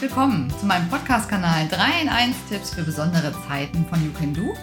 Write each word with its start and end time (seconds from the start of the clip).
herzlich 0.00 0.16
willkommen 0.16 0.50
zu 0.58 0.64
meinem 0.64 0.88
Podcast-Kanal 0.88 1.68
3 1.68 2.02
in 2.02 2.08
1 2.08 2.34
Tipps 2.48 2.72
für 2.72 2.82
besondere 2.82 3.34
Zeiten 3.46 3.84
von 3.84 4.02
You 4.02 4.10
Can 4.12 4.32
Do. 4.32 4.54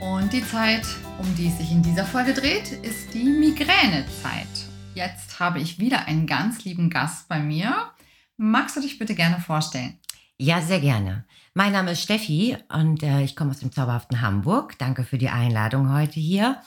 Und 0.00 0.32
die 0.32 0.44
Zeit, 0.44 0.86
um 1.18 1.26
die 1.34 1.48
es 1.48 1.58
sich 1.58 1.72
in 1.72 1.82
dieser 1.82 2.04
Folge 2.04 2.32
dreht, 2.32 2.70
ist 2.70 3.12
die 3.12 3.24
Migränezeit. 3.24 4.46
Jetzt 4.94 5.40
habe 5.40 5.58
ich 5.58 5.80
wieder 5.80 6.06
einen 6.06 6.28
ganz 6.28 6.64
lieben 6.64 6.88
Gast 6.88 7.28
bei 7.28 7.40
mir. 7.40 7.90
Magst 8.36 8.76
du 8.76 8.80
dich 8.80 8.96
bitte 8.96 9.16
gerne 9.16 9.40
vorstellen? 9.40 9.98
Ja, 10.38 10.60
sehr 10.60 10.78
gerne. 10.78 11.24
Mein 11.54 11.72
Name 11.72 11.92
ist 11.92 12.02
Steffi 12.02 12.56
und 12.68 13.02
äh, 13.02 13.22
ich 13.22 13.34
komme 13.34 13.50
aus 13.50 13.60
dem 13.60 13.72
zauberhaften 13.72 14.20
Hamburg. 14.20 14.78
Danke 14.78 15.02
für 15.02 15.18
die 15.18 15.30
Einladung 15.30 15.92
heute 15.92 16.20
hier. 16.20 16.62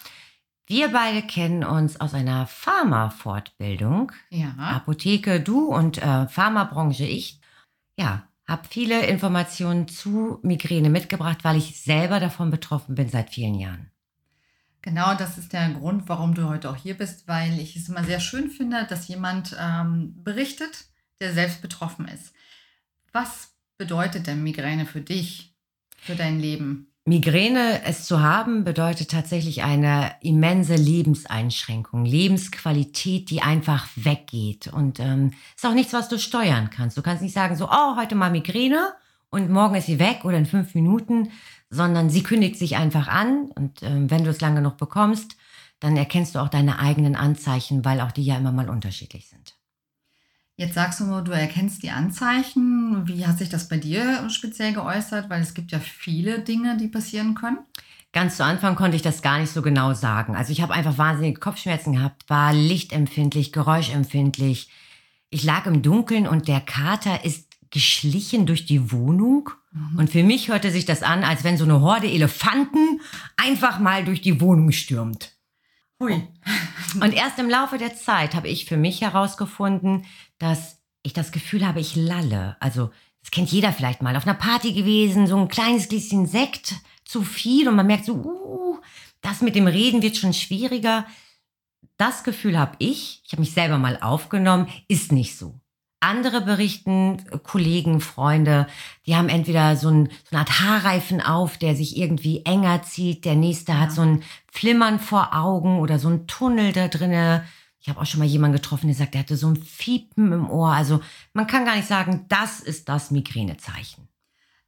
Wir 0.67 0.89
beide 0.89 1.21
kennen 1.21 1.63
uns 1.63 2.01
aus 2.01 2.13
einer 2.13 2.47
Pharma-Fortbildung. 2.47 4.11
Ja. 4.29 4.55
Apotheke, 4.57 5.39
du 5.39 5.67
und 5.67 5.99
äh, 5.99 6.27
Pharmabranche, 6.27 7.05
ich. 7.05 7.39
Ja, 7.99 8.29
habe 8.47 8.65
viele 8.69 9.05
Informationen 9.07 9.89
zu 9.89 10.39
Migräne 10.41 10.89
mitgebracht, 10.89 11.39
weil 11.43 11.57
ich 11.57 11.81
selber 11.81 12.21
davon 12.21 12.49
betroffen 12.49 12.95
bin 12.95 13.09
seit 13.09 13.29
vielen 13.29 13.55
Jahren. 13.55 13.91
Genau, 14.81 15.15
das 15.15 15.37
ist 15.37 15.51
der 15.51 15.69
Grund, 15.71 16.07
warum 16.07 16.33
du 16.33 16.47
heute 16.47 16.69
auch 16.69 16.77
hier 16.77 16.97
bist, 16.97 17.27
weil 17.27 17.59
ich 17.59 17.75
es 17.75 17.89
immer 17.89 18.05
sehr 18.05 18.21
schön 18.21 18.49
finde, 18.49 18.85
dass 18.85 19.09
jemand 19.09 19.53
ähm, 19.59 20.13
berichtet, 20.23 20.85
der 21.19 21.33
selbst 21.33 21.61
betroffen 21.61 22.07
ist. 22.07 22.33
Was 23.11 23.51
bedeutet 23.77 24.27
denn 24.27 24.43
Migräne 24.43 24.85
für 24.85 25.01
dich, 25.01 25.53
für 25.97 26.15
dein 26.15 26.39
Leben? 26.39 26.88
Migräne, 27.05 27.81
es 27.85 28.05
zu 28.05 28.21
haben, 28.21 28.63
bedeutet 28.63 29.09
tatsächlich 29.09 29.63
eine 29.63 30.11
immense 30.21 30.75
Lebenseinschränkung, 30.75 32.05
Lebensqualität, 32.05 33.29
die 33.29 33.41
einfach 33.41 33.87
weggeht. 33.95 34.67
Und 34.67 34.99
ähm, 34.99 35.31
ist 35.55 35.65
auch 35.65 35.73
nichts, 35.73 35.93
was 35.93 36.09
du 36.09 36.19
steuern 36.19 36.69
kannst. 36.69 36.97
Du 36.97 37.01
kannst 37.01 37.23
nicht 37.23 37.33
sagen, 37.33 37.55
so, 37.55 37.67
oh, 37.69 37.95
heute 37.95 38.15
mal 38.15 38.29
Migräne 38.29 38.93
und 39.29 39.49
morgen 39.49 39.75
ist 39.75 39.87
sie 39.87 39.99
weg 39.99 40.19
oder 40.23 40.37
in 40.37 40.45
fünf 40.45 40.75
Minuten, 40.75 41.31
sondern 41.69 42.09
sie 42.09 42.23
kündigt 42.23 42.57
sich 42.57 42.77
einfach 42.77 43.07
an. 43.07 43.49
Und 43.55 43.81
ähm, 43.81 44.09
wenn 44.11 44.23
du 44.23 44.29
es 44.29 44.41
lange 44.41 44.57
genug 44.57 44.77
bekommst, 44.77 45.35
dann 45.79 45.97
erkennst 45.97 46.35
du 46.35 46.39
auch 46.39 46.49
deine 46.49 46.79
eigenen 46.79 47.15
Anzeichen, 47.15 47.85
weil 47.85 48.01
auch 48.01 48.11
die 48.11 48.23
ja 48.23 48.37
immer 48.37 48.51
mal 48.51 48.69
unterschiedlich 48.69 49.29
sind. 49.29 49.58
Jetzt 50.59 50.73
sagst 50.73 50.99
du 50.99 51.05
nur, 51.05 51.21
du 51.21 51.31
erkennst 51.31 51.83
die 51.83 51.89
Anzeichen. 51.89 53.07
Wie 53.07 53.25
hat 53.25 53.37
sich 53.37 53.47
das 53.47 53.69
bei 53.69 53.77
dir 53.77 54.29
speziell 54.29 54.73
geäußert? 54.73 55.29
Weil 55.29 55.41
es 55.41 55.53
gibt 55.53 55.71
ja 55.71 55.79
viele 55.79 56.41
Dinge, 56.41 56.75
die 56.75 56.89
passieren 56.89 57.33
können. 57.33 57.59
Ganz 58.11 58.35
zu 58.35 58.43
Anfang 58.43 58.75
konnte 58.75 58.97
ich 58.97 59.01
das 59.01 59.21
gar 59.21 59.39
nicht 59.39 59.53
so 59.53 59.61
genau 59.61 59.93
sagen. 59.93 60.35
Also 60.35 60.51
ich 60.51 60.61
habe 60.61 60.73
einfach 60.73 60.97
wahnsinnige 60.97 61.39
Kopfschmerzen 61.39 61.93
gehabt, 61.93 62.29
war 62.29 62.51
lichtempfindlich, 62.51 63.53
geräuschempfindlich. 63.53 64.69
Ich 65.29 65.45
lag 65.45 65.65
im 65.65 65.81
Dunkeln 65.81 66.27
und 66.27 66.49
der 66.49 66.59
Kater 66.59 67.23
ist 67.23 67.47
geschlichen 67.69 68.45
durch 68.45 68.65
die 68.65 68.91
Wohnung. 68.91 69.51
Mhm. 69.71 69.97
Und 69.97 70.09
für 70.09 70.23
mich 70.23 70.49
hörte 70.49 70.71
sich 70.71 70.83
das 70.83 71.03
an, 71.03 71.23
als 71.23 71.45
wenn 71.45 71.55
so 71.55 71.63
eine 71.63 71.79
Horde 71.79 72.11
Elefanten 72.11 72.99
einfach 73.37 73.79
mal 73.79 74.03
durch 74.03 74.21
die 74.21 74.41
Wohnung 74.41 74.73
stürmt. 74.73 75.38
Hui. 75.99 76.27
Und 77.01 77.13
erst 77.13 77.39
im 77.39 77.49
Laufe 77.49 77.77
der 77.77 77.95
Zeit 77.95 78.35
habe 78.35 78.47
ich 78.47 78.65
für 78.65 78.77
mich 78.77 79.01
herausgefunden, 79.01 80.05
dass 80.37 80.79
ich 81.03 81.13
das 81.13 81.31
Gefühl 81.31 81.67
habe, 81.67 81.79
ich 81.79 81.95
lalle. 81.95 82.57
Also, 82.59 82.91
das 83.21 83.31
kennt 83.31 83.51
jeder 83.51 83.73
vielleicht 83.73 84.01
mal. 84.01 84.15
Auf 84.15 84.25
einer 84.25 84.37
Party 84.37 84.73
gewesen, 84.73 85.27
so 85.27 85.37
ein 85.37 85.49
kleines 85.49 85.89
Gläschen 85.89 86.25
Sekt 86.25 86.75
zu 87.03 87.23
viel 87.23 87.67
und 87.67 87.75
man 87.75 87.87
merkt 87.87 88.05
so, 88.05 88.13
uh, 88.15 88.79
das 89.21 89.41
mit 89.41 89.55
dem 89.55 89.67
Reden 89.67 90.01
wird 90.01 90.17
schon 90.17 90.33
schwieriger. 90.33 91.05
Das 91.97 92.23
Gefühl 92.23 92.57
habe 92.57 92.75
ich, 92.79 93.21
ich 93.25 93.31
habe 93.33 93.41
mich 93.41 93.53
selber 93.53 93.77
mal 93.77 93.97
aufgenommen, 94.01 94.69
ist 94.87 95.11
nicht 95.11 95.37
so. 95.37 95.58
Andere 96.01 96.41
berichten, 96.41 97.23
Kollegen, 97.43 97.99
Freunde, 97.99 98.67
die 99.05 99.15
haben 99.15 99.27
entweder 99.27 99.75
so, 99.75 99.89
ein, 99.89 100.09
so 100.23 100.31
eine 100.31 100.39
Art 100.39 100.61
Haarreifen 100.61 101.21
auf, 101.21 101.57
der 101.57 101.75
sich 101.75 101.97
irgendwie 101.97 102.45
enger 102.45 102.83
zieht. 102.83 103.25
Der 103.25 103.35
nächste 103.35 103.73
ja. 103.73 103.79
hat 103.79 103.91
so 103.91 104.01
ein 104.01 104.23
Flimmern 104.51 104.99
vor 104.99 105.35
Augen 105.35 105.79
oder 105.79 105.99
so 105.99 106.09
ein 106.09 106.25
Tunnel 106.25 106.71
da 106.71 106.87
drinne. 106.87 107.43
Ich 107.81 107.89
habe 107.89 107.99
auch 107.99 108.05
schon 108.05 108.19
mal 108.19 108.25
jemanden 108.25 108.55
getroffen, 108.55 108.87
der 108.87 108.95
sagt, 108.95 109.13
der 109.13 109.21
hatte 109.21 109.35
so 109.35 109.47
ein 109.47 109.57
Fiepen 109.57 110.31
im 110.31 110.49
Ohr. 110.49 110.71
Also 110.71 111.01
man 111.33 111.47
kann 111.47 111.65
gar 111.65 111.75
nicht 111.75 111.87
sagen, 111.87 112.25
das 112.29 112.59
ist 112.61 112.87
das 112.87 113.11
Migränezeichen. 113.11 114.07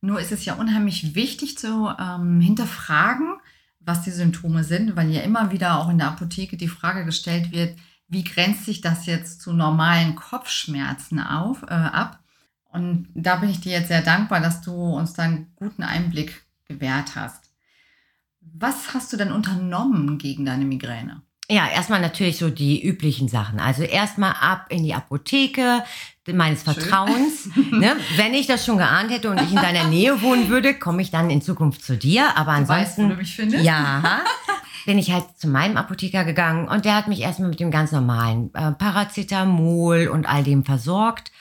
Nur 0.01 0.19
ist 0.19 0.31
es 0.31 0.45
ja 0.45 0.55
unheimlich 0.55 1.15
wichtig 1.15 1.57
zu 1.57 1.93
ähm, 1.97 2.41
hinterfragen, 2.41 3.35
was 3.79 4.01
die 4.01 4.11
Symptome 4.11 4.63
sind, 4.63 4.95
weil 4.95 5.11
ja 5.11 5.21
immer 5.21 5.51
wieder 5.51 5.79
auch 5.79 5.89
in 5.89 5.97
der 5.97 6.07
Apotheke 6.07 6.57
die 6.57 6.67
Frage 6.67 7.05
gestellt 7.05 7.51
wird, 7.51 7.77
wie 8.11 8.25
grenzt 8.25 8.65
sich 8.65 8.81
das 8.81 9.05
jetzt 9.05 9.41
zu 9.41 9.53
normalen 9.53 10.15
Kopfschmerzen 10.15 11.19
auf, 11.19 11.63
äh, 11.63 11.73
ab? 11.73 12.19
Und 12.65 13.07
da 13.15 13.37
bin 13.37 13.49
ich 13.49 13.61
dir 13.61 13.71
jetzt 13.71 13.87
sehr 13.87 14.01
dankbar, 14.01 14.41
dass 14.41 14.61
du 14.61 14.73
uns 14.73 15.13
da 15.13 15.23
einen 15.23 15.53
guten 15.55 15.81
Einblick 15.81 16.43
gewährt 16.65 17.15
hast. 17.15 17.51
Was 18.41 18.93
hast 18.93 19.13
du 19.13 19.17
denn 19.17 19.31
unternommen 19.31 20.17
gegen 20.17 20.45
deine 20.45 20.65
Migräne? 20.65 21.21
Ja, 21.49 21.69
erstmal 21.69 22.01
natürlich 22.01 22.37
so 22.37 22.49
die 22.49 22.85
üblichen 22.85 23.29
Sachen. 23.29 23.59
Also 23.59 23.83
erstmal 23.83 24.33
ab 24.39 24.65
in 24.69 24.83
die 24.83 24.93
Apotheke 24.93 25.83
meines 26.27 26.63
Vertrauens. 26.63 27.49
ne? 27.71 27.95
Wenn 28.17 28.33
ich 28.33 28.45
das 28.45 28.65
schon 28.65 28.77
geahnt 28.77 29.09
hätte 29.09 29.29
und 29.29 29.41
ich 29.41 29.51
in 29.51 29.55
deiner 29.55 29.85
Nähe 29.85 30.21
wohnen 30.21 30.49
würde, 30.49 30.73
komme 30.73 31.01
ich 31.01 31.11
dann 31.11 31.29
in 31.29 31.41
Zukunft 31.41 31.83
zu 31.83 31.97
dir. 31.97 32.37
Aber 32.37 32.51
ansonsten. 32.51 32.73
Du 32.73 32.81
weißt, 32.81 32.97
wo 32.97 33.07
du 33.07 33.15
mich 33.15 33.35
findest? 33.35 33.63
Ja. 33.63 34.21
Bin 34.85 34.97
ich 34.97 35.11
halt 35.11 35.25
zu 35.37 35.47
meinem 35.47 35.77
Apotheker 35.77 36.23
gegangen 36.23 36.67
und 36.67 36.85
der 36.85 36.95
hat 36.95 37.07
mich 37.07 37.21
erstmal 37.21 37.49
mit 37.49 37.59
dem 37.59 37.71
ganz 37.71 37.91
normalen 37.91 38.53
äh, 38.53 38.71
Paracetamol 38.71 40.07
und 40.07 40.27
all 40.27 40.43
dem 40.43 40.63
versorgt. 40.63 41.31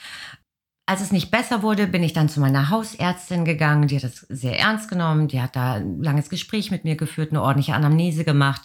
Als 0.85 1.01
es 1.01 1.11
nicht 1.11 1.31
besser 1.31 1.61
wurde, 1.61 1.87
bin 1.87 2.03
ich 2.03 2.13
dann 2.13 2.27
zu 2.27 2.41
meiner 2.41 2.69
Hausärztin 2.69 3.45
gegangen. 3.45 3.87
Die 3.87 3.95
hat 3.95 4.03
das 4.03 4.25
sehr 4.27 4.59
ernst 4.59 4.89
genommen. 4.89 5.27
Die 5.27 5.41
hat 5.41 5.55
da 5.55 5.75
ein 5.75 6.03
langes 6.03 6.29
Gespräch 6.29 6.69
mit 6.69 6.83
mir 6.83 6.95
geführt, 6.95 7.31
eine 7.31 7.41
ordentliche 7.41 7.75
Anamnese 7.75 8.25
gemacht. 8.25 8.61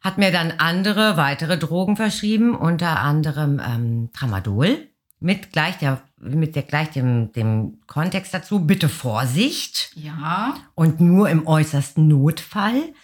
Hat 0.00 0.16
mir 0.16 0.30
dann 0.30 0.52
andere, 0.58 1.16
weitere 1.16 1.58
Drogen 1.58 1.96
verschrieben, 1.96 2.54
unter 2.54 3.00
anderem 3.00 3.60
ähm, 3.66 4.10
Tramadol. 4.12 4.86
Mit 5.18 5.52
gleich, 5.52 5.76
der, 5.78 6.00
mit 6.18 6.56
der, 6.56 6.62
gleich 6.62 6.90
dem, 6.90 7.32
dem 7.32 7.80
Kontext 7.86 8.32
dazu, 8.32 8.60
bitte 8.60 8.88
Vorsicht. 8.88 9.90
Ja. 9.94 10.54
Und 10.74 11.00
nur 11.00 11.28
im 11.28 11.46
äußersten 11.46 12.06
Notfall. 12.06 12.94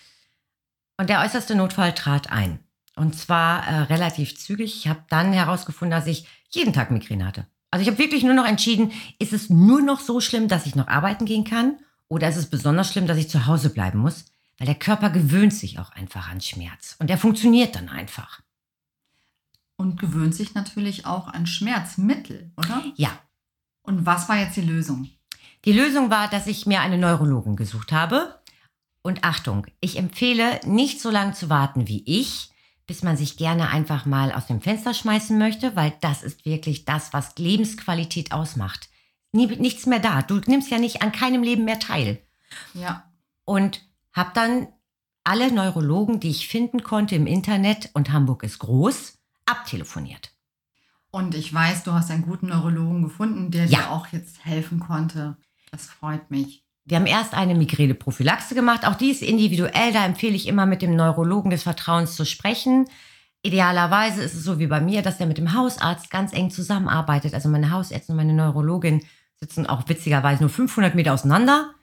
Und 0.96 1.10
der 1.10 1.20
äußerste 1.20 1.54
Notfall 1.54 1.94
trat 1.94 2.30
ein. 2.30 2.58
Und 2.94 3.16
zwar 3.16 3.66
äh, 3.66 3.82
relativ 3.82 4.38
zügig. 4.38 4.74
Ich 4.76 4.88
habe 4.88 5.04
dann 5.10 5.32
herausgefunden, 5.32 5.90
dass 5.90 6.06
ich 6.06 6.26
jeden 6.50 6.72
Tag 6.72 6.90
Migräne 6.90 7.26
hatte. 7.26 7.46
Also 7.70 7.82
ich 7.82 7.88
habe 7.88 7.98
wirklich 7.98 8.22
nur 8.22 8.34
noch 8.34 8.46
entschieden, 8.46 8.92
ist 9.18 9.34
es 9.34 9.50
nur 9.50 9.82
noch 9.82 10.00
so 10.00 10.20
schlimm, 10.20 10.48
dass 10.48 10.66
ich 10.66 10.76
noch 10.76 10.88
arbeiten 10.88 11.26
gehen 11.26 11.44
kann? 11.44 11.78
Oder 12.08 12.28
ist 12.28 12.36
es 12.36 12.48
besonders 12.48 12.90
schlimm, 12.90 13.06
dass 13.06 13.18
ich 13.18 13.28
zu 13.28 13.46
Hause 13.46 13.70
bleiben 13.70 13.98
muss? 13.98 14.24
Weil 14.58 14.66
der 14.66 14.76
Körper 14.76 15.10
gewöhnt 15.10 15.52
sich 15.52 15.78
auch 15.78 15.90
einfach 15.90 16.30
an 16.30 16.40
Schmerz. 16.40 16.96
Und 16.98 17.10
der 17.10 17.18
funktioniert 17.18 17.76
dann 17.76 17.90
einfach. 17.90 18.40
Und 19.76 20.00
gewöhnt 20.00 20.34
sich 20.34 20.54
natürlich 20.54 21.04
auch 21.04 21.28
an 21.28 21.46
Schmerzmittel, 21.46 22.52
oder? 22.56 22.82
Ja. 22.94 23.10
Und 23.82 24.06
was 24.06 24.28
war 24.28 24.38
jetzt 24.38 24.56
die 24.56 24.62
Lösung? 24.62 25.10
Die 25.66 25.72
Lösung 25.72 26.10
war, 26.10 26.30
dass 26.30 26.46
ich 26.46 26.64
mir 26.64 26.80
eine 26.80 26.96
Neurologin 26.96 27.56
gesucht 27.56 27.92
habe, 27.92 28.40
und 29.06 29.22
Achtung, 29.22 29.68
ich 29.78 29.98
empfehle, 29.98 30.58
nicht 30.64 31.00
so 31.00 31.10
lange 31.10 31.32
zu 31.32 31.48
warten 31.48 31.86
wie 31.86 32.02
ich, 32.06 32.50
bis 32.88 33.04
man 33.04 33.16
sich 33.16 33.36
gerne 33.36 33.68
einfach 33.68 34.04
mal 34.04 34.32
aus 34.32 34.48
dem 34.48 34.60
Fenster 34.60 34.94
schmeißen 34.94 35.38
möchte, 35.38 35.76
weil 35.76 35.92
das 36.00 36.24
ist 36.24 36.44
wirklich 36.44 36.84
das, 36.84 37.12
was 37.12 37.38
Lebensqualität 37.38 38.32
ausmacht. 38.32 38.88
Nichts 39.30 39.86
mehr 39.86 40.00
da. 40.00 40.22
Du 40.22 40.40
nimmst 40.46 40.72
ja 40.72 40.78
nicht 40.78 41.02
an 41.02 41.12
keinem 41.12 41.44
Leben 41.44 41.64
mehr 41.64 41.78
teil. 41.78 42.20
Ja. 42.74 43.08
Und 43.44 43.80
habe 44.12 44.32
dann 44.34 44.66
alle 45.22 45.52
Neurologen, 45.52 46.18
die 46.18 46.30
ich 46.30 46.48
finden 46.48 46.82
konnte 46.82 47.14
im 47.14 47.28
Internet, 47.28 47.90
und 47.94 48.10
Hamburg 48.10 48.42
ist 48.42 48.58
groß, 48.58 49.18
abtelefoniert. 49.44 50.32
Und 51.12 51.36
ich 51.36 51.54
weiß, 51.54 51.84
du 51.84 51.92
hast 51.92 52.10
einen 52.10 52.26
guten 52.26 52.48
Neurologen 52.48 53.04
gefunden, 53.04 53.52
der 53.52 53.66
ja. 53.66 53.78
dir 53.78 53.90
auch 53.92 54.08
jetzt 54.08 54.44
helfen 54.44 54.80
konnte. 54.80 55.36
Das 55.70 55.86
freut 55.86 56.32
mich. 56.32 56.65
Wir 56.86 56.96
haben 56.96 57.06
erst 57.06 57.34
eine 57.34 57.56
Migräneprophylaxe 57.56 58.54
gemacht. 58.54 58.86
Auch 58.86 58.94
die 58.94 59.10
ist 59.10 59.22
individuell. 59.22 59.92
Da 59.92 60.06
empfehle 60.06 60.36
ich 60.36 60.46
immer 60.46 60.66
mit 60.66 60.82
dem 60.82 60.94
Neurologen 60.94 61.50
des 61.50 61.64
Vertrauens 61.64 62.14
zu 62.14 62.24
sprechen. 62.24 62.88
Idealerweise 63.42 64.22
ist 64.22 64.34
es 64.34 64.44
so 64.44 64.60
wie 64.60 64.68
bei 64.68 64.80
mir, 64.80 65.02
dass 65.02 65.18
der 65.18 65.26
mit 65.26 65.36
dem 65.36 65.52
Hausarzt 65.52 66.10
ganz 66.10 66.32
eng 66.32 66.50
zusammenarbeitet. 66.50 67.34
Also 67.34 67.48
meine 67.48 67.72
Hausärztin 67.72 68.12
und 68.12 68.18
meine 68.18 68.34
Neurologin 68.34 69.04
sitzen 69.34 69.66
auch 69.66 69.88
witzigerweise 69.88 70.44
nur 70.44 70.50
500 70.50 70.94
Meter 70.94 71.12
auseinander 71.12 71.74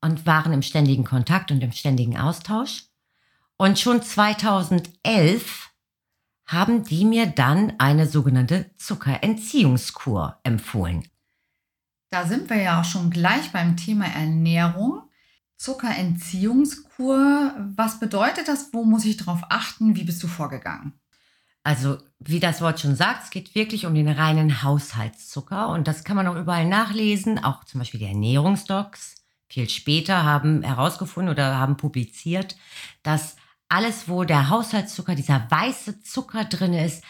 und 0.00 0.26
waren 0.26 0.52
im 0.52 0.62
ständigen 0.62 1.04
Kontakt 1.04 1.50
und 1.50 1.60
im 1.60 1.72
ständigen 1.72 2.16
Austausch. 2.16 2.84
Und 3.56 3.80
schon 3.80 4.00
2011 4.00 5.70
haben 6.46 6.84
die 6.84 7.04
mir 7.04 7.26
dann 7.26 7.74
eine 7.78 8.06
sogenannte 8.06 8.70
Zuckerentziehungskur 8.76 10.38
empfohlen. 10.44 11.08
Da 12.12 12.26
sind 12.26 12.50
wir 12.50 12.60
ja 12.60 12.78
auch 12.78 12.84
schon 12.84 13.08
gleich 13.08 13.52
beim 13.52 13.74
Thema 13.78 14.04
Ernährung. 14.04 15.00
Zuckerentziehungskur, 15.56 17.54
was 17.74 18.00
bedeutet 18.00 18.48
das? 18.48 18.68
Wo 18.74 18.84
muss 18.84 19.06
ich 19.06 19.16
darauf 19.16 19.40
achten? 19.48 19.96
Wie 19.96 20.04
bist 20.04 20.22
du 20.22 20.28
vorgegangen? 20.28 20.92
Also, 21.64 21.96
wie 22.18 22.38
das 22.38 22.60
Wort 22.60 22.80
schon 22.80 22.96
sagt, 22.96 23.24
es 23.24 23.30
geht 23.30 23.54
wirklich 23.54 23.86
um 23.86 23.94
den 23.94 24.10
reinen 24.10 24.62
Haushaltszucker 24.62 25.70
und 25.70 25.88
das 25.88 26.04
kann 26.04 26.16
man 26.16 26.26
auch 26.26 26.36
überall 26.36 26.66
nachlesen, 26.66 27.42
auch 27.42 27.64
zum 27.64 27.78
Beispiel 27.78 28.00
die 28.00 28.06
Ernährungsdocs. 28.06 29.14
Viel 29.48 29.70
später 29.70 30.22
haben 30.22 30.62
herausgefunden 30.62 31.32
oder 31.32 31.58
haben 31.58 31.78
publiziert, 31.78 32.56
dass 33.02 33.36
alles, 33.70 34.06
wo 34.06 34.24
der 34.24 34.50
Haushaltszucker, 34.50 35.14
dieser 35.14 35.50
weiße 35.50 36.02
Zucker 36.02 36.44
drin 36.44 36.74
ist, 36.74 37.02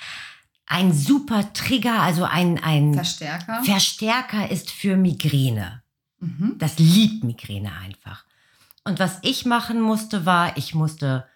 ein 0.67 0.93
super 0.93 1.53
Trigger, 1.53 2.01
also 2.01 2.25
ein, 2.25 2.63
ein 2.63 2.95
Verstärker. 2.95 3.63
Verstärker 3.65 4.51
ist 4.51 4.71
für 4.71 4.97
Migräne. 4.97 5.83
Mhm. 6.19 6.57
Das 6.59 6.79
liebt 6.79 7.25
Migräne 7.25 7.73
einfach. 7.73 8.25
Und 8.85 8.99
was 8.99 9.19
ich 9.23 9.45
machen 9.45 9.81
musste, 9.81 10.27
war, 10.27 10.57
ich 10.57 10.75
musste 10.75 11.27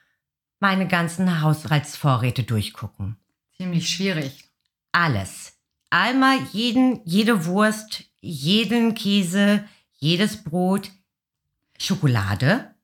meine 0.58 0.88
ganzen 0.88 1.40
Haushaltsvorräte 1.43 2.43
durchgucken. 2.43 3.17
Ziemlich 3.56 3.88
schwierig. 3.88 4.44
Alles. 4.93 5.52
Einmal 5.90 6.38
jeden, 6.52 7.00
jede 7.05 7.46
Wurst, 7.46 8.05
jeden 8.20 8.94
Käse, 8.94 9.64
jedes 9.99 10.43
Brot, 10.43 10.90
Schokolade. 11.78 12.75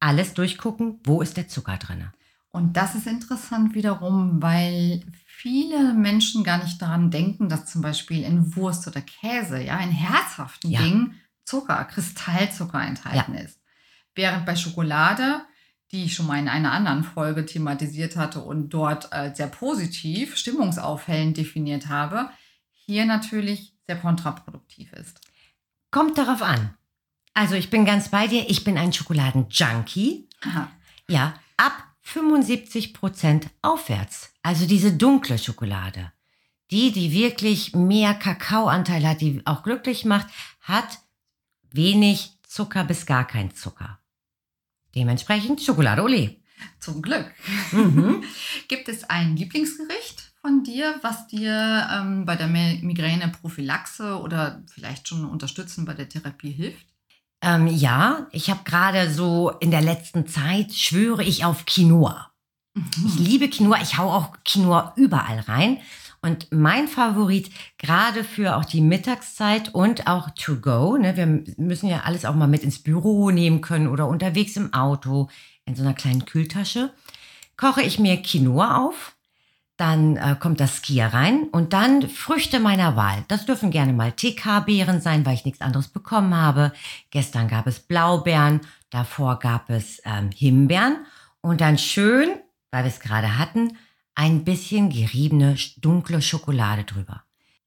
Alles 0.00 0.34
durchgucken, 0.34 1.00
wo 1.04 1.20
ist 1.20 1.36
der 1.36 1.48
Zucker 1.48 1.78
drin. 1.78 2.10
Und 2.56 2.78
das 2.78 2.94
ist 2.94 3.06
interessant 3.06 3.74
wiederum, 3.74 4.40
weil 4.40 5.04
viele 5.26 5.92
Menschen 5.92 6.42
gar 6.42 6.56
nicht 6.56 6.80
daran 6.80 7.10
denken, 7.10 7.50
dass 7.50 7.66
zum 7.66 7.82
Beispiel 7.82 8.22
in 8.22 8.56
Wurst 8.56 8.88
oder 8.88 9.02
Käse, 9.02 9.62
ja, 9.62 9.78
in 9.78 9.90
herzhaften 9.90 10.70
Ja. 10.70 10.80
Dingen 10.80 11.20
Zucker, 11.44 11.84
Kristallzucker 11.84 12.80
enthalten 12.80 13.34
ist. 13.34 13.60
Während 14.14 14.46
bei 14.46 14.56
Schokolade, 14.56 15.42
die 15.92 16.04
ich 16.04 16.14
schon 16.14 16.26
mal 16.26 16.38
in 16.38 16.48
einer 16.48 16.72
anderen 16.72 17.04
Folge 17.04 17.44
thematisiert 17.44 18.16
hatte 18.16 18.40
und 18.40 18.70
dort 18.70 19.12
als 19.12 19.36
sehr 19.36 19.48
positiv, 19.48 20.38
stimmungsaufhellend 20.38 21.36
definiert 21.36 21.88
habe, 21.88 22.30
hier 22.72 23.04
natürlich 23.04 23.74
sehr 23.86 23.98
kontraproduktiv 23.98 24.94
ist. 24.94 25.20
Kommt 25.90 26.16
darauf 26.16 26.40
an. 26.40 26.74
Also 27.34 27.54
ich 27.54 27.68
bin 27.68 27.84
ganz 27.84 28.08
bei 28.08 28.26
dir, 28.28 28.48
ich 28.48 28.64
bin 28.64 28.78
ein 28.78 28.94
Schokoladenjunkie. 28.94 30.26
Aha. 30.40 30.70
Ja, 31.06 31.34
ab 31.58 31.85
75% 32.06 33.46
aufwärts. 33.62 34.30
Also 34.42 34.66
diese 34.66 34.92
dunkle 34.92 35.38
Schokolade. 35.38 36.12
Die, 36.70 36.90
die 36.92 37.12
wirklich 37.12 37.74
mehr 37.74 38.14
Kakaoanteil 38.14 39.06
hat, 39.06 39.20
die 39.20 39.40
auch 39.44 39.62
glücklich 39.62 40.04
macht, 40.04 40.26
hat 40.60 40.98
wenig 41.70 42.32
Zucker 42.46 42.84
bis 42.84 43.06
gar 43.06 43.26
kein 43.26 43.54
Zucker. 43.54 43.98
Dementsprechend 44.94 45.60
Schokolade 45.62 46.02
Olé. 46.02 46.36
Zum 46.80 47.02
Glück. 47.02 47.30
Mhm. 47.72 48.24
Gibt 48.68 48.88
es 48.88 49.04
ein 49.04 49.36
Lieblingsgericht 49.36 50.32
von 50.40 50.64
dir, 50.64 50.98
was 51.02 51.26
dir 51.28 51.88
ähm, 51.92 52.24
bei 52.24 52.34
der 52.34 52.48
Mi- 52.48 52.80
Migräne-Prophylaxe 52.82 54.18
oder 54.20 54.62
vielleicht 54.72 55.06
schon 55.06 55.24
unterstützen 55.24 55.84
bei 55.84 55.94
der 55.94 56.08
Therapie 56.08 56.50
hilft? 56.52 56.86
Ähm, 57.46 57.68
ja, 57.68 58.26
ich 58.32 58.50
habe 58.50 58.60
gerade 58.64 59.10
so 59.10 59.50
in 59.60 59.70
der 59.70 59.80
letzten 59.80 60.26
Zeit 60.26 60.72
schwöre 60.72 61.22
ich 61.22 61.44
auf 61.44 61.64
Quinoa. 61.64 62.32
Ich 63.06 63.18
liebe 63.18 63.48
Quinoa, 63.48 63.80
ich 63.80 63.96
hau 63.96 64.12
auch 64.12 64.32
Quinoa 64.44 64.92
überall 64.96 65.38
rein. 65.40 65.78
Und 66.20 66.48
mein 66.50 66.88
Favorit, 66.88 67.50
gerade 67.78 68.24
für 68.24 68.56
auch 68.56 68.64
die 68.64 68.80
Mittagszeit 68.80 69.72
und 69.72 70.08
auch 70.08 70.30
to 70.30 70.56
go, 70.56 70.96
ne, 70.96 71.16
wir 71.16 71.26
müssen 71.56 71.88
ja 71.88 72.00
alles 72.00 72.24
auch 72.24 72.34
mal 72.34 72.48
mit 72.48 72.64
ins 72.64 72.82
Büro 72.82 73.30
nehmen 73.30 73.60
können 73.60 73.86
oder 73.86 74.08
unterwegs 74.08 74.56
im 74.56 74.74
Auto 74.74 75.28
in 75.64 75.76
so 75.76 75.82
einer 75.82 75.94
kleinen 75.94 76.24
Kühltasche, 76.24 76.92
koche 77.56 77.82
ich 77.82 78.00
mir 78.00 78.16
Quinoa 78.16 78.78
auf. 78.84 79.15
Dann 79.76 80.16
äh, 80.16 80.36
kommt 80.38 80.60
das 80.60 80.76
Skier 80.76 81.06
rein 81.06 81.48
und 81.52 81.72
dann 81.72 82.08
Früchte 82.08 82.60
meiner 82.60 82.96
Wahl. 82.96 83.24
Das 83.28 83.44
dürfen 83.44 83.70
gerne 83.70 83.92
mal 83.92 84.12
TK-Beeren 84.12 85.00
sein, 85.00 85.26
weil 85.26 85.34
ich 85.34 85.44
nichts 85.44 85.60
anderes 85.60 85.88
bekommen 85.88 86.34
habe. 86.34 86.72
Gestern 87.10 87.48
gab 87.48 87.66
es 87.66 87.80
Blaubeeren, 87.80 88.60
davor 88.90 89.38
gab 89.38 89.68
es 89.68 90.00
ähm, 90.04 90.30
Himbeeren 90.30 91.04
und 91.42 91.60
dann 91.60 91.76
schön, 91.76 92.30
weil 92.70 92.84
wir 92.84 92.90
es 92.90 93.00
gerade 93.00 93.38
hatten, 93.38 93.76
ein 94.14 94.44
bisschen 94.44 94.88
geriebene 94.88 95.56
dunkle 95.76 96.22
Schokolade 96.22 96.84
drüber. 96.84 97.24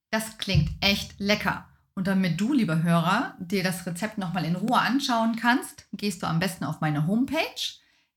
Das 0.10 0.40
klingt 0.40 0.72
echt 0.82 1.20
lecker. 1.20 1.68
Und 1.94 2.08
damit 2.08 2.42
du, 2.42 2.54
lieber 2.54 2.82
Hörer, 2.82 3.36
dir 3.40 3.64
das 3.64 3.86
Rezept 3.86 4.18
nochmal 4.18 4.46
in 4.46 4.56
Ruhe 4.56 4.80
anschauen 4.80 5.36
kannst, 5.36 5.88
gehst 5.94 6.24
du 6.24 6.28
am 6.28 6.40
besten 6.40 6.64
auf 6.64 6.82
meine 6.82 7.06
Homepage 7.08 7.38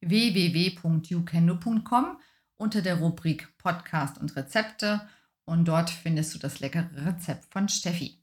www.youkendo.com 0.00 2.16
unter 2.62 2.80
der 2.80 3.00
Rubrik 3.00 3.58
Podcast 3.58 4.18
und 4.18 4.36
Rezepte 4.36 5.06
und 5.44 5.66
dort 5.66 5.90
findest 5.90 6.32
du 6.32 6.38
das 6.38 6.60
leckere 6.60 6.88
Rezept 7.04 7.52
von 7.52 7.68
Steffi. 7.68 8.22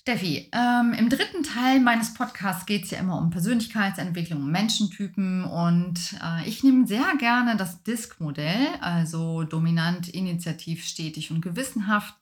Steffi, 0.00 0.48
ähm, 0.52 0.94
im 0.94 1.10
dritten 1.10 1.42
Teil 1.42 1.80
meines 1.80 2.14
Podcasts 2.14 2.64
geht 2.64 2.84
es 2.84 2.90
ja 2.90 2.98
immer 2.98 3.18
um 3.18 3.28
Persönlichkeitsentwicklung, 3.28 4.40
um 4.40 4.50
Menschentypen 4.50 5.44
und 5.44 5.98
äh, 6.24 6.48
ich 6.48 6.64
nehme 6.64 6.86
sehr 6.86 7.14
gerne 7.18 7.56
das 7.56 7.82
DISC-Modell, 7.82 8.66
also 8.80 9.44
dominant, 9.44 10.08
initiativ, 10.08 10.86
stetig 10.86 11.30
und 11.30 11.42
gewissenhaft, 11.42 12.14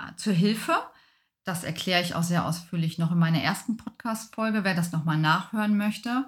äh, 0.00 0.16
zur 0.16 0.32
Hilfe. 0.32 0.74
Das 1.44 1.62
erkläre 1.62 2.02
ich 2.02 2.16
auch 2.16 2.24
sehr 2.24 2.44
ausführlich 2.44 2.98
noch 2.98 3.12
in 3.12 3.18
meiner 3.18 3.40
ersten 3.40 3.76
Podcast-Folge, 3.76 4.64
wer 4.64 4.74
das 4.74 4.90
nochmal 4.90 5.18
nachhören 5.18 5.76
möchte. 5.76 6.24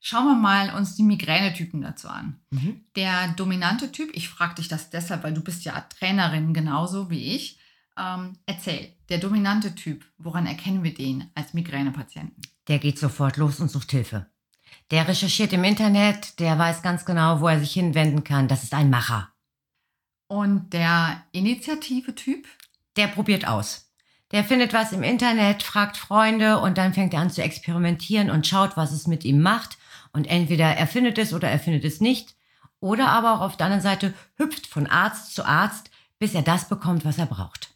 Schauen 0.00 0.24
wir 0.26 0.34
mal 0.34 0.74
uns 0.74 0.96
die 0.96 1.02
Migränetypen 1.02 1.82
dazu 1.82 2.08
an. 2.08 2.40
Mhm. 2.50 2.84
Der 2.96 3.28
dominante 3.28 3.92
Typ, 3.92 4.10
ich 4.14 4.28
frage 4.28 4.56
dich 4.56 4.68
das 4.68 4.90
deshalb, 4.90 5.22
weil 5.22 5.34
du 5.34 5.42
bist 5.42 5.64
ja 5.64 5.78
Trainerin 5.80 6.54
genauso 6.54 7.10
wie 7.10 7.34
ich. 7.34 7.58
Ähm, 7.98 8.38
erzähl, 8.46 8.94
der 9.10 9.18
dominante 9.18 9.74
Typ, 9.74 10.04
woran 10.16 10.46
erkennen 10.46 10.82
wir 10.82 10.94
den 10.94 11.30
als 11.34 11.52
Migränepatienten? 11.52 12.42
Der 12.68 12.78
geht 12.78 12.98
sofort 12.98 13.36
los 13.36 13.60
und 13.60 13.70
sucht 13.70 13.90
Hilfe. 13.90 14.26
Der 14.90 15.06
recherchiert 15.06 15.52
im 15.52 15.64
Internet, 15.64 16.40
der 16.40 16.58
weiß 16.58 16.82
ganz 16.82 17.04
genau, 17.04 17.40
wo 17.40 17.48
er 17.48 17.60
sich 17.60 17.72
hinwenden 17.72 18.24
kann. 18.24 18.48
Das 18.48 18.62
ist 18.62 18.72
ein 18.72 18.90
Macher. 18.90 19.32
Und 20.28 20.72
der 20.72 21.24
initiative 21.32 22.14
Typ, 22.14 22.46
Der 22.96 23.06
probiert 23.06 23.46
aus. 23.46 23.90
Der 24.32 24.44
findet 24.44 24.72
was 24.72 24.92
im 24.92 25.02
Internet, 25.02 25.62
fragt 25.62 25.96
Freunde 25.96 26.58
und 26.58 26.78
dann 26.78 26.94
fängt 26.94 27.14
er 27.14 27.20
an 27.20 27.30
zu 27.30 27.42
experimentieren 27.42 28.30
und 28.30 28.46
schaut, 28.46 28.76
was 28.76 28.92
es 28.92 29.06
mit 29.06 29.24
ihm 29.24 29.40
macht. 29.40 29.78
Und 30.12 30.26
entweder 30.26 30.66
er 30.66 30.86
findet 30.86 31.18
es 31.18 31.32
oder 31.32 31.48
er 31.48 31.58
findet 31.58 31.84
es 31.84 32.00
nicht. 32.00 32.36
Oder 32.80 33.08
aber 33.08 33.34
auch 33.34 33.40
auf 33.40 33.56
der 33.56 33.66
anderen 33.66 33.82
Seite 33.82 34.14
hüpft 34.36 34.66
von 34.66 34.86
Arzt 34.86 35.34
zu 35.34 35.44
Arzt, 35.44 35.90
bis 36.18 36.34
er 36.34 36.42
das 36.42 36.68
bekommt, 36.68 37.04
was 37.04 37.18
er 37.18 37.26
braucht. 37.26 37.74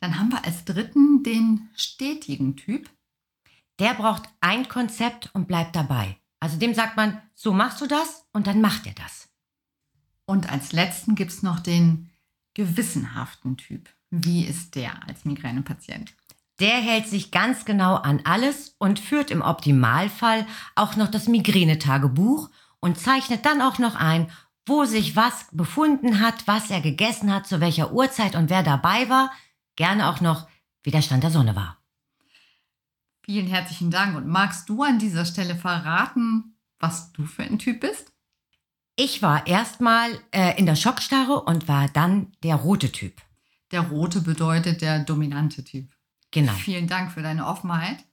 dann 0.00 0.18
haben 0.18 0.30
wir 0.30 0.44
als 0.44 0.64
dritten 0.64 1.24
den 1.24 1.68
stetigen 1.74 2.56
Typ. 2.56 2.88
Der 3.80 3.94
braucht 3.94 4.28
ein 4.40 4.68
Konzept 4.68 5.30
und 5.34 5.48
bleibt 5.48 5.74
dabei. 5.74 6.16
Also 6.40 6.56
dem 6.56 6.74
sagt 6.74 6.96
man, 6.96 7.20
so 7.34 7.52
machst 7.52 7.80
du 7.80 7.86
das 7.86 8.24
und 8.32 8.46
dann 8.46 8.60
macht 8.60 8.86
er 8.86 8.94
das. 8.94 9.28
Und 10.24 10.50
als 10.50 10.72
letzten 10.72 11.14
gibt 11.14 11.32
es 11.32 11.42
noch 11.42 11.58
den 11.58 12.10
gewissenhaften 12.54 13.56
Typ. 13.56 13.88
Wie 14.10 14.44
ist 14.44 14.74
der 14.74 15.06
als 15.06 15.24
Migränepatient? 15.24 16.14
Der 16.60 16.80
hält 16.80 17.06
sich 17.06 17.30
ganz 17.30 17.64
genau 17.64 17.94
an 17.94 18.20
alles 18.24 18.74
und 18.78 18.98
führt 18.98 19.30
im 19.30 19.42
Optimalfall 19.42 20.46
auch 20.74 20.96
noch 20.96 21.08
das 21.08 21.28
Migränetagebuch 21.28 22.50
und 22.80 22.98
zeichnet 22.98 23.46
dann 23.46 23.62
auch 23.62 23.78
noch 23.78 23.94
ein, 23.94 24.30
wo 24.66 24.84
sich 24.84 25.16
was 25.16 25.46
befunden 25.52 26.20
hat, 26.20 26.46
was 26.46 26.70
er 26.70 26.80
gegessen 26.80 27.32
hat, 27.32 27.46
zu 27.46 27.60
welcher 27.60 27.92
Uhrzeit 27.92 28.34
und 28.36 28.50
wer 28.50 28.62
dabei 28.62 29.08
war. 29.08 29.32
Gerne 29.76 30.08
auch 30.08 30.20
noch, 30.20 30.48
wie 30.82 30.90
der 30.90 31.02
Stand 31.02 31.22
der 31.22 31.30
Sonne 31.30 31.56
war. 31.56 31.78
Vielen 33.22 33.46
herzlichen 33.46 33.90
Dank. 33.90 34.16
Und 34.16 34.26
magst 34.26 34.68
du 34.68 34.82
an 34.82 34.98
dieser 34.98 35.24
Stelle 35.24 35.54
verraten, 35.54 36.56
was 36.78 37.12
du 37.12 37.24
für 37.24 37.42
ein 37.42 37.58
Typ 37.58 37.80
bist? 37.80 38.12
Ich 38.96 39.22
war 39.22 39.46
erstmal 39.46 40.10
äh, 40.32 40.58
in 40.58 40.66
der 40.66 40.76
Schockstarre 40.76 41.42
und 41.42 41.68
war 41.68 41.88
dann 41.88 42.32
der 42.42 42.56
rote 42.56 42.90
Typ. 42.90 43.20
Der 43.70 43.82
rote 43.82 44.22
bedeutet 44.22 44.80
der 44.80 45.00
dominante 45.00 45.62
Typ. 45.62 45.88
Genau. 46.30 46.52
Vielen 46.52 46.86
Dank 46.86 47.12
für 47.12 47.22
deine 47.22 47.46
Offenheit. 47.46 48.04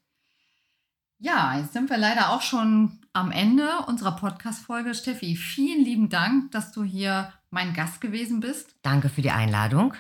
Ja, 1.18 1.58
jetzt 1.58 1.74
sind 1.74 1.90
wir 1.90 1.98
leider 1.98 2.32
auch 2.32 2.42
schon 2.42 3.00
am 3.14 3.32
Ende 3.32 3.68
unserer 3.88 4.16
Podcast-Folge. 4.16 4.94
Steffi, 4.94 5.36
vielen 5.36 5.84
lieben 5.84 6.10
Dank, 6.10 6.52
dass 6.52 6.72
du 6.72 6.84
hier 6.84 7.32
mein 7.50 7.74
Gast 7.74 8.02
gewesen 8.02 8.42
bist. 8.42 8.76
Danke 8.82 9.10
für 9.10 9.22
die 9.22 9.32
Einladung. 9.32 9.94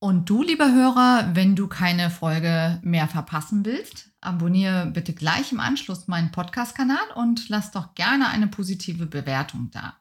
Und 0.00 0.30
du, 0.30 0.42
lieber 0.42 0.70
Hörer, 0.72 1.30
wenn 1.34 1.56
du 1.56 1.66
keine 1.66 2.10
Folge 2.10 2.78
mehr 2.84 3.08
verpassen 3.08 3.64
willst, 3.64 4.10
abonniere 4.20 4.86
bitte 4.86 5.12
gleich 5.12 5.50
im 5.50 5.58
Anschluss 5.58 6.06
meinen 6.06 6.30
Podcast-Kanal 6.30 7.10
und 7.16 7.48
lass 7.48 7.72
doch 7.72 7.94
gerne 7.94 8.28
eine 8.28 8.46
positive 8.46 9.06
Bewertung 9.06 9.70
da. 9.72 9.96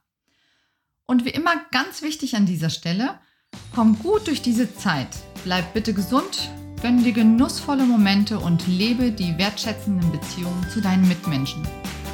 Und 1.08 1.26
wie 1.26 1.30
immer 1.30 1.54
ganz 1.72 2.02
wichtig 2.02 2.36
an 2.36 2.46
dieser 2.46 2.70
Stelle, 2.70 3.18
komm 3.74 3.98
gut 3.98 4.28
durch 4.28 4.42
diese 4.42 4.76
Zeit, 4.76 5.18
bleib 5.46 5.74
bitte 5.74 5.94
gesund, 5.94 6.52
gönn 6.82 7.04
dir 7.04 7.14
genussvolle 7.14 7.86
Momente 7.86 8.40
und 8.40 8.68
lebe 8.68 9.12
die 9.12 9.38
wertschätzenden 9.38 10.12
Beziehungen 10.12 10.66
zu 10.70 10.82
deinen 10.82 11.08
Mitmenschen. 11.08 11.62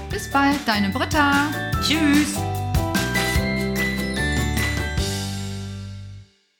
Bis 0.09 0.29
bald, 0.31 0.59
deine 0.65 0.89
Britta! 0.89 1.49
Tschüss! 1.81 2.37